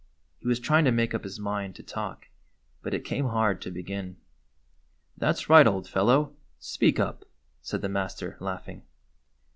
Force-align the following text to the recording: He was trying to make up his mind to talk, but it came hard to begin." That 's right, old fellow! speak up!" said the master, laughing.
He 0.39 0.47
was 0.47 0.59
trying 0.59 0.85
to 0.85 0.91
make 0.91 1.13
up 1.13 1.23
his 1.23 1.39
mind 1.39 1.75
to 1.75 1.83
talk, 1.83 2.27
but 2.81 2.95
it 2.95 3.05
came 3.05 3.27
hard 3.27 3.61
to 3.61 3.69
begin." 3.69 4.17
That 5.19 5.37
's 5.37 5.47
right, 5.47 5.67
old 5.67 5.87
fellow! 5.87 6.35
speak 6.57 6.99
up!" 6.99 7.23
said 7.61 7.81
the 7.83 7.87
master, 7.89 8.35
laughing. 8.39 8.81